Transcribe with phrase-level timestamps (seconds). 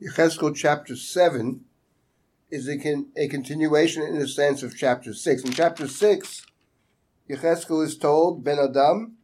[0.00, 1.64] Yechezkel chapter 7
[2.50, 5.44] is a, con- a continuation in a sense of chapter 6.
[5.44, 6.44] In chapter 6,
[7.30, 9.16] Yechezkel is told, Ben Adam,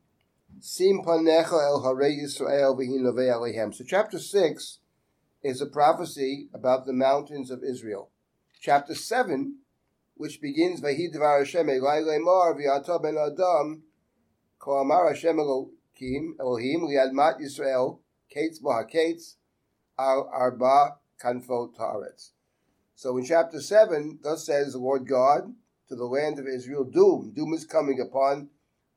[0.61, 3.75] Sim panecha el hare Yisrael v'hin alehem.
[3.75, 4.79] So chapter 6
[5.43, 8.11] is a prophecy about the mountains of Israel.
[8.59, 9.59] Chapter 7,
[10.15, 13.83] which begins, Vahi dvar Hashem elai lemar v'yata ben Adam,
[14.59, 17.99] ko amar Hashem Elohim, Elohim liadmat Yisrael,
[18.31, 19.37] kates bo kates
[19.99, 22.31] al arba kanfot haaretz.
[22.95, 25.55] So in chapter 7, thus says the Lord God
[25.89, 27.33] to the land of Israel, Doom.
[27.35, 28.49] Doom is coming upon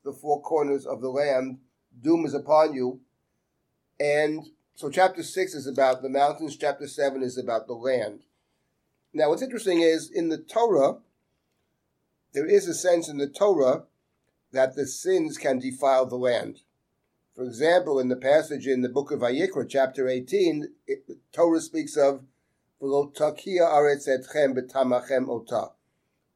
[0.04, 1.58] the four corners of the land.
[2.00, 3.00] Doom is upon you.
[3.98, 8.20] And so chapter 6 is about the mountains, chapter 7 is about the land.
[9.12, 10.98] Now, what's interesting is in the Torah,
[12.34, 13.84] there is a sense in the Torah
[14.52, 16.60] that the sins can defile the land.
[17.36, 21.94] For example, in the passage in the book of Vayikra, chapter 18, it, Torah speaks
[21.94, 22.24] of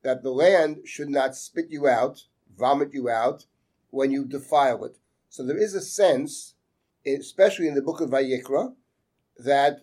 [0.03, 3.47] that the land should not spit you out, vomit you out,
[3.89, 4.99] when you defile it.
[5.31, 6.55] So there is a sense,
[7.07, 8.75] especially in the book of Vayikra,
[9.39, 9.81] that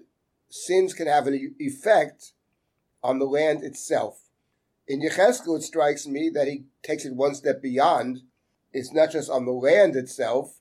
[0.49, 2.33] sins can have an effect
[3.01, 4.29] on the land itself.
[4.87, 8.21] In Yecheskel, it strikes me that he takes it one step beyond.
[8.71, 10.59] It's not just on the land itself,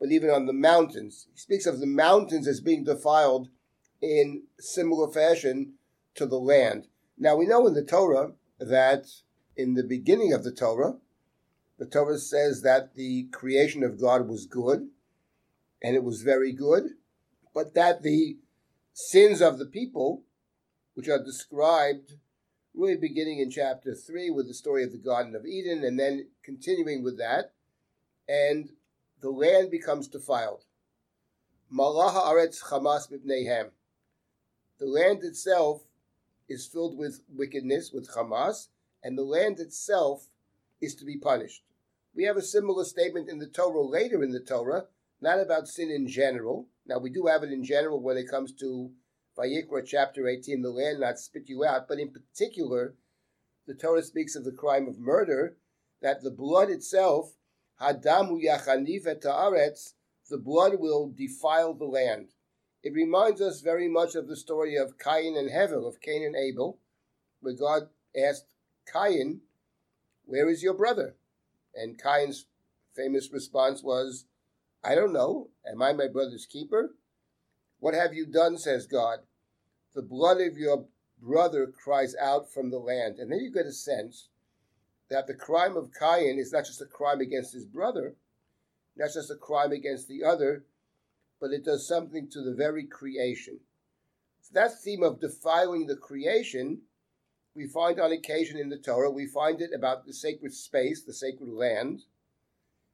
[0.00, 1.28] but even on the mountains.
[1.32, 3.50] He speaks of the mountains as being defiled
[4.00, 5.74] in similar fashion
[6.14, 6.88] to the land.
[7.18, 9.06] Now we know in the Torah that
[9.56, 10.96] in the beginning of the Torah,
[11.78, 14.88] the Torah says that the creation of God was good,
[15.82, 16.94] and it was very good,
[17.54, 18.38] but that the
[18.92, 20.22] sins of the people,
[20.94, 22.14] which are described
[22.74, 26.28] really beginning in chapter 3 with the story of the Garden of Eden, and then
[26.42, 27.52] continuing with that,
[28.28, 28.70] and
[29.20, 30.64] the land becomes defiled.
[31.72, 33.70] Malaha aretz chamas mipneihem.
[34.78, 35.82] The land itself
[36.48, 38.68] is filled with wickedness, with chamas,
[39.02, 40.28] and the land itself
[40.80, 41.62] is to be punished.
[42.14, 44.86] We have a similar statement in the Torah later in the Torah,
[45.20, 46.66] not about sin in general.
[46.86, 48.90] Now we do have it in general when it comes to
[49.38, 52.94] Vayikra chapter 18, the land not spit you out, but in particular,
[53.66, 55.56] the Torah speaks of the crime of murder,
[56.02, 57.34] that the blood itself
[57.80, 59.94] Hadamu yachanif et haaretz,
[60.28, 62.28] the blood will defile the land.
[62.82, 66.36] It reminds us very much of the story of Cain and Hevel, of Cain and
[66.36, 66.78] Abel,
[67.40, 68.46] where God asked
[68.90, 69.42] Cain,
[70.24, 71.16] Where is your brother?
[71.74, 72.46] And Cain's
[72.94, 74.24] famous response was,
[74.82, 75.50] I don't know.
[75.70, 76.94] Am I my brother's keeper?
[77.80, 79.20] What have you done, says God?
[79.94, 80.86] The blood of your
[81.20, 83.18] brother cries out from the land.
[83.18, 84.28] And then you get a sense
[85.10, 88.14] that the crime of Cain is not just a crime against his brother,
[88.96, 90.64] not just a crime against the other,
[91.40, 93.58] but it does something to the very creation.
[94.40, 96.82] So that theme of defiling the creation,
[97.54, 99.10] we find on occasion in the Torah.
[99.10, 102.02] We find it about the sacred space, the sacred land.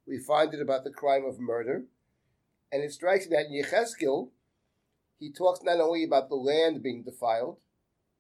[0.06, 1.84] We find it about the crime of murder.
[2.72, 4.30] And it strikes me that in Yechezkel,
[5.18, 7.58] he talks not only about the land being defiled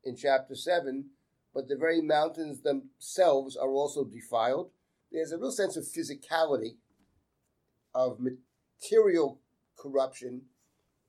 [0.04, 1.06] in chapter 7,
[1.56, 4.70] but the very mountains themselves are also defiled.
[5.10, 6.76] There's a real sense of physicality,
[7.94, 9.40] of material
[9.74, 10.42] corruption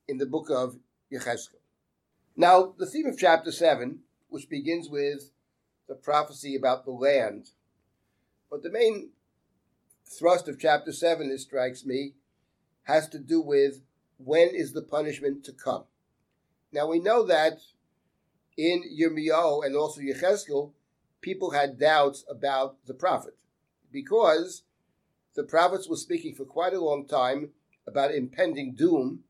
[0.07, 0.77] in the book of
[1.11, 1.59] Yechezkel.
[2.37, 3.99] Now, the theme of chapter 7,
[4.29, 5.31] which begins with
[5.89, 7.49] the prophecy about the land,
[8.49, 9.09] but the main
[10.05, 12.13] thrust of chapter 7, it strikes me,
[12.83, 13.81] has to do with
[14.17, 15.83] when is the punishment to come.
[16.71, 17.59] Now, we know that
[18.57, 20.71] in Yirmiyahu and also Yechezkel,
[21.21, 23.35] people had doubts about the prophet
[23.91, 24.63] because
[25.35, 27.51] the prophets were speaking for quite a long time
[27.87, 29.23] about impending doom,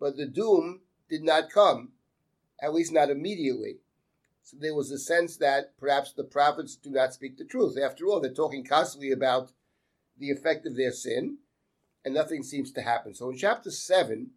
[0.00, 1.92] but the doom did not come,
[2.60, 3.78] at least not immediately.
[4.42, 7.78] So there was a sense that perhaps the prophets do not speak the truth.
[7.78, 9.52] After all, they're talking constantly about
[10.18, 11.38] the effect of their sin,
[12.04, 13.14] and nothing seems to happen.
[13.14, 14.30] So in chapter 7,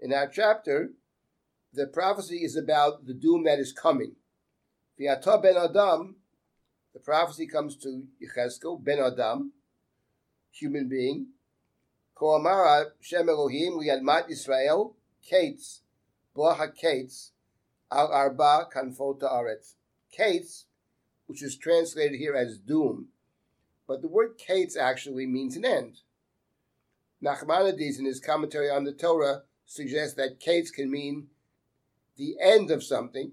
[0.00, 0.90] in our chapter,
[1.74, 4.12] the prophecy is about the doom that is coming.
[4.98, 6.16] Fiata ben Adam,
[6.92, 9.52] the prophecy comes to Yechezkel, ben Adam,
[10.52, 11.26] human being.
[12.14, 14.94] Ko amara Shem Elohim liadmat Yisrael,
[15.28, 15.80] kates,
[16.36, 17.32] blaha kates,
[17.90, 19.74] al arba kanfota aretz.
[20.12, 20.66] Kates,
[21.26, 23.08] which is translated here as doom,
[23.88, 25.98] but the word kates actually means an end.
[27.22, 31.28] Nachmanides, in his commentary on the Torah, suggests that kates can mean
[32.16, 33.32] the end of something.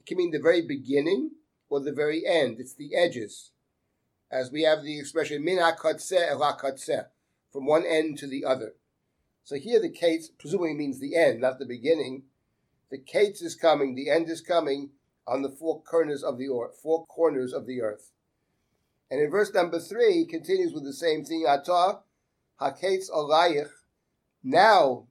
[0.00, 1.32] It can mean the very beginning
[1.68, 2.60] or the very end.
[2.60, 3.50] It's the edges.
[4.30, 7.06] As we have the expression min hakatzeh el
[7.52, 8.74] from one end to the other.
[9.44, 12.24] So here the case presumably means the end, not the beginning.
[12.90, 14.90] The Kates is coming, the end is coming
[15.26, 18.12] on the four corners of the earth, four corners of the earth.
[19.10, 21.44] And in verse number three, he continues with the same thing.
[21.48, 22.00] Atah
[22.60, 23.70] hakates alayich.
[24.42, 25.06] Now,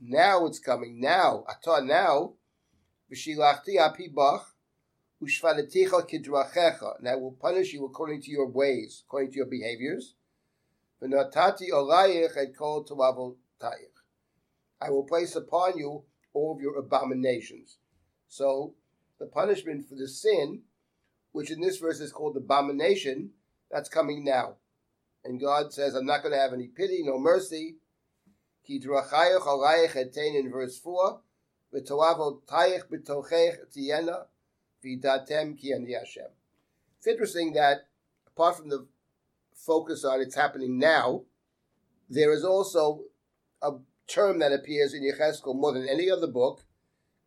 [0.00, 1.00] now it's coming.
[1.00, 2.34] Now, atah now.
[3.10, 4.44] V'shilachti apibach
[5.22, 6.98] ushvaneticha kidrachecha.
[6.98, 10.14] And I will punish you according to your ways, according to your behaviors.
[11.02, 14.00] V'natati alayich et kol tayich.
[14.80, 17.78] I will place upon you all of your abominations.
[18.28, 18.74] So,
[19.18, 20.62] the punishment for the sin,
[21.32, 23.30] which in this verse is called abomination,
[23.70, 24.56] that's coming now.
[25.24, 27.76] And God says, I'm not going to have any pity, no mercy.
[28.66, 28.80] in
[30.50, 31.20] verse 4.
[31.72, 31.90] It's
[37.06, 37.78] interesting that
[38.26, 38.86] apart from the
[39.54, 41.22] focus on it's happening now,
[42.08, 43.02] there is also
[43.62, 43.72] a
[44.08, 46.64] term that appears in Yecheskel more than any other book,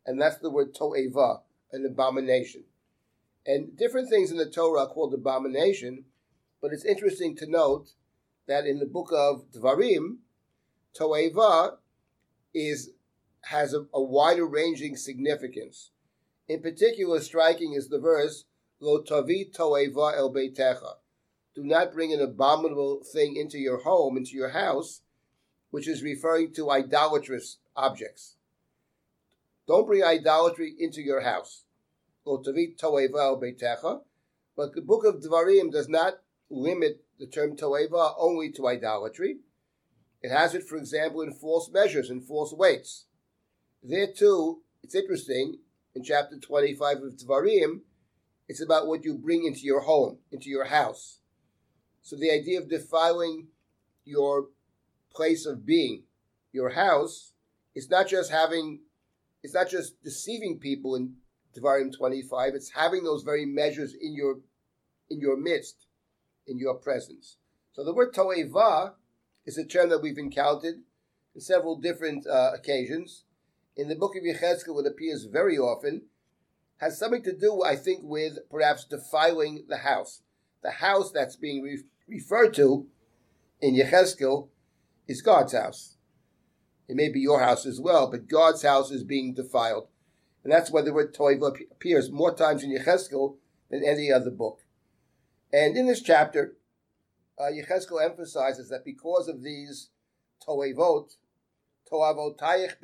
[0.04, 1.40] and that's the word to'eva,
[1.72, 2.64] an abomination.
[3.46, 6.04] And different things in the Torah are called abomination,
[6.60, 7.92] but it's interesting to note
[8.46, 10.18] that in the book of Dvarim,
[10.98, 11.76] Toeva
[12.52, 12.90] is
[13.48, 15.90] has a, a wider ranging significance.
[16.48, 18.44] In particular, striking is the verse
[18.80, 20.96] Lo tavi toeva el beitecha.
[21.54, 25.02] Do not bring an abominable thing into your home, into your house,
[25.70, 28.36] which is referring to idolatrous objects.
[29.66, 31.64] Don't bring idolatry into your house.
[32.26, 34.02] Lo tavi toeva el beitecha.
[34.56, 36.20] But the book of Dvarim does not
[36.50, 39.38] limit the term toeva only to idolatry.
[40.22, 43.06] It has it, for example, in false measures and false weights.
[43.84, 45.58] There too, it's interesting,
[45.94, 47.80] in chapter 25 of Dvarim,
[48.48, 51.18] it's about what you bring into your home, into your house.
[52.02, 53.48] So the idea of defiling
[54.04, 54.46] your
[55.14, 56.04] place of being,
[56.52, 57.32] your house,
[57.74, 58.80] is not just having,
[59.42, 61.16] it's not just deceiving people in
[61.54, 64.38] Devarim 25, it's having those very measures in your,
[65.10, 65.86] in your midst
[66.46, 67.36] in your presence.
[67.72, 68.92] So the word toeva
[69.46, 70.76] is a term that we've encountered
[71.34, 73.23] in several different uh, occasions.
[73.76, 76.02] In the book of Yechezkel, it appears very often,
[76.78, 80.22] has something to do, I think, with perhaps defiling the house.
[80.62, 82.86] The house that's being re- referred to
[83.60, 84.48] in Yechezkel
[85.08, 85.96] is God's house.
[86.88, 89.88] It may be your house as well, but God's house is being defiled.
[90.42, 93.36] And that's why the word toeva appears more times in Yechezkel
[93.70, 94.60] than any other book.
[95.52, 96.56] And in this chapter,
[97.38, 99.90] uh, Yechezkel emphasizes that because of these
[100.46, 101.16] toevot,
[101.94, 102.76] toavotayich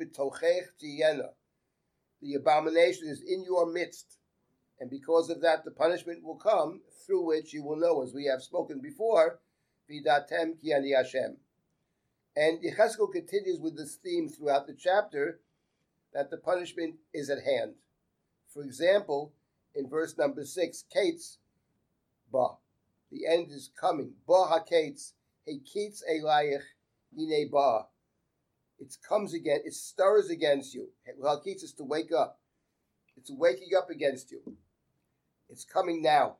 [0.81, 1.29] tiyena,
[2.21, 4.17] the abomination is in your midst,
[4.79, 8.25] and because of that, the punishment will come through which you will know, as we
[8.25, 9.39] have spoken before,
[9.89, 11.37] vidatem ki ani Hashem.
[12.35, 15.39] And Yechezkel continues with this theme throughout the chapter
[16.13, 17.73] that the punishment is at hand.
[18.53, 19.33] For example,
[19.75, 21.37] in verse number six, Kates
[22.31, 22.55] ba.
[23.11, 24.13] The end is coming.
[24.25, 25.13] Ba haketz,
[25.47, 26.63] hekitz elayich,
[27.15, 27.87] hine ba
[28.81, 30.89] it comes again, it stirs against you.
[31.23, 32.39] Halkitz is to wake up.
[33.15, 34.41] It's waking up against you.
[35.49, 36.37] It's coming now.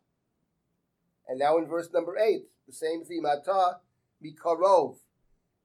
[1.27, 3.77] And now in verse number eight, the same theme, Ata
[4.25, 4.95] mikarov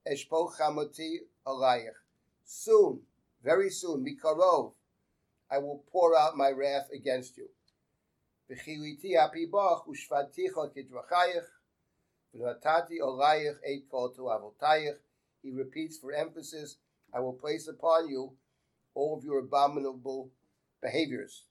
[0.06, 1.96] eshpo chamoti alayich.
[2.44, 3.00] Soon,
[3.43, 4.73] very soon, mikarov,
[5.50, 7.49] I will pour out my wrath against you.
[8.50, 11.47] V'chiliti apibach ushvaticha kidrachayich
[12.35, 14.99] v'natati alayich et kol tu avotayich
[15.47, 16.79] he repeats for emphasis,
[17.15, 18.33] I will place upon you
[18.95, 20.33] all of your abominable
[20.83, 21.45] behaviors.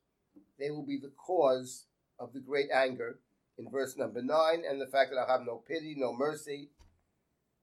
[0.59, 1.85] They will be the cause
[2.19, 3.19] of the great anger
[3.57, 6.71] in verse number 9, and the fact that I have no pity, no mercy,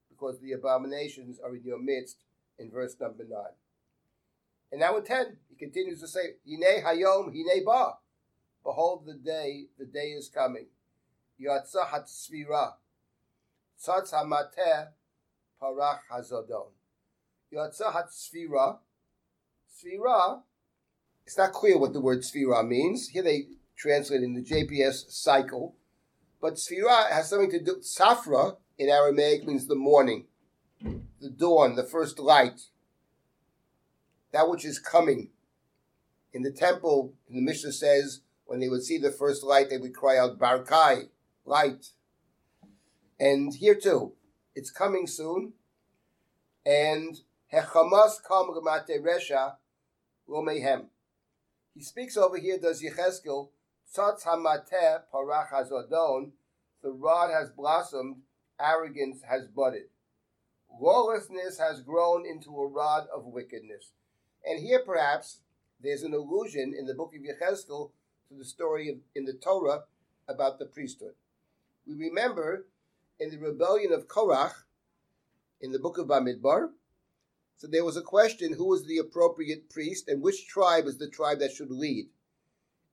[0.08, 2.24] because the abominations are in your midst
[2.58, 3.38] in verse number 9.
[4.70, 7.96] And now in 10, he continues to say, Hine hayom, hine ba.
[8.64, 10.68] Behold the day, the day is coming.
[11.38, 12.72] Yatzahat svira.
[13.78, 14.92] Tzatz hamateh
[15.62, 16.68] parach hazodon.
[17.52, 18.78] Yatzahat svira.
[19.70, 20.42] Svira,
[21.26, 23.08] it's not clear what the word svira means.
[23.08, 25.76] Here they translate in the JPS cycle.
[26.40, 30.26] But svira has something to do, safra in Aramaic means the morning,
[31.20, 32.62] the dawn, the first light,
[34.32, 35.30] that which is coming.
[36.32, 39.94] In the temple, the Mishnah says, when they would see the first light, they would
[39.94, 41.08] cry out, Barkai,
[41.44, 41.88] light.
[43.20, 44.14] And here too,
[44.54, 45.52] it's coming soon.
[46.64, 49.54] And Hechamas kam gemate resha
[50.28, 50.86] lomehem.
[51.74, 53.48] He speaks over here, does Yecheskel,
[53.94, 56.32] Tzatz hamateh parach hazodon,
[56.82, 58.16] the rod has blossomed,
[58.60, 59.88] arrogance has budded.
[60.80, 63.92] Lawlessness has grown into a rod of wickedness.
[64.44, 65.40] And here perhaps
[65.82, 67.90] there's an allusion in the book of Yechezkel
[68.28, 69.84] to the story in the Torah
[70.28, 71.14] about the priesthood.
[71.86, 72.66] We remember
[73.18, 74.64] in the rebellion of Korach
[75.60, 76.70] in the book of Bamidbar,
[77.56, 81.08] so there was a question who was the appropriate priest and which tribe is the
[81.08, 82.08] tribe that should lead.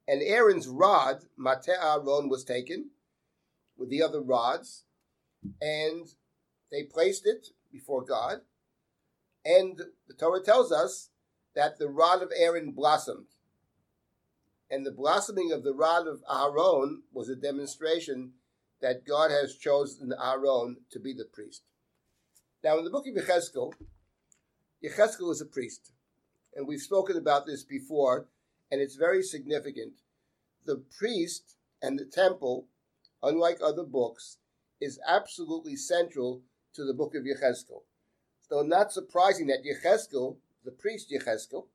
[0.08, 2.92] And Aaron's rod, Mate Aaron, was taken
[3.76, 4.84] with the other rods,
[5.60, 6.08] and
[6.72, 8.42] they placed it before God.
[9.44, 11.10] And the Torah tells us
[11.56, 13.28] that the rod of Aaron blossomed.
[14.70, 18.34] And the blossoming of the rod of Aaron was a demonstration
[18.82, 21.64] that God has chosen Aaron to be the priest.
[22.64, 23.74] Now, in the book of Yechezkel,
[24.84, 25.92] Yechezkel is a priest,
[26.56, 28.28] and we've spoken about this before,
[28.72, 29.94] and it's very significant.
[30.66, 32.68] The priest and the temple,
[33.24, 34.38] unlike other books,
[34.80, 36.42] is absolutely central
[36.74, 37.84] to the book of Yechezkel.
[38.48, 41.68] So, not surprising that Yechezkel, the priest Yechezkel,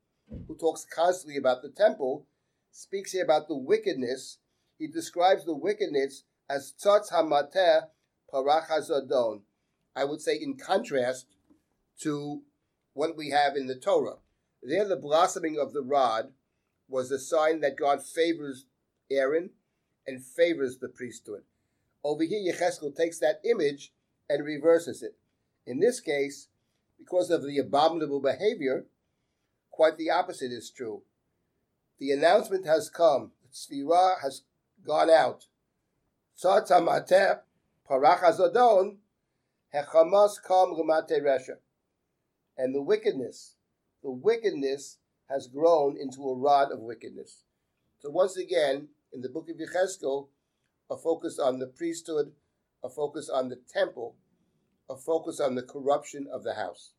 [0.49, 2.27] who talks constantly about the temple,
[2.71, 4.39] speaks here about the wickedness.
[4.79, 7.83] He describes the wickedness as tzatz hamateh
[8.33, 9.43] parach hazadon.
[9.97, 11.27] I would say in contrast
[12.01, 12.43] to
[12.93, 14.17] what we have in the Torah.
[14.63, 16.33] There, the blossoming of the rod
[16.89, 18.67] was a sign that God favors
[19.11, 19.51] Aaron
[20.07, 21.43] and favors the priesthood.
[22.03, 23.93] Over here, Yecheskel takes that image
[24.29, 25.17] and reverses it.
[25.67, 26.49] In this case,
[26.99, 28.87] because of the abominable behavior,
[29.71, 31.03] quite the opposite is true.
[31.99, 33.33] The announcement has come.
[33.43, 34.43] The Sfirah has
[34.85, 35.47] gone out.
[36.39, 37.41] Tzatzamateh
[37.89, 38.97] parach
[39.73, 41.57] hechamas kam l'mate resha
[42.57, 43.57] and the wickedness,
[44.03, 44.99] the wickedness
[45.29, 47.45] has grown into a rod of wickedness.
[48.01, 50.29] So once again, in the book of Yechezkel,
[50.91, 52.33] a focus on the priesthood,
[52.83, 54.17] a focus on the temple,
[54.89, 56.94] a focus on the corruption of the house.